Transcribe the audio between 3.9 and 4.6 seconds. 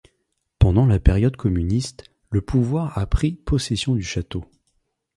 du château.